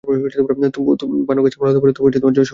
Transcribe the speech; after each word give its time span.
Bhanu 0.03 0.19
case 0.23 1.55
আমরা 1.57 1.69
লড়তে 1.69 1.79
পারি, 1.83 1.93
তবে 1.97 2.09
জয় 2.09 2.21
সহজ 2.21 2.29
হবে 2.29 2.37
না। 2.37 2.49